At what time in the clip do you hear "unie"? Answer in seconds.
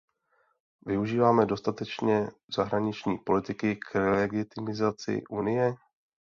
5.29-5.73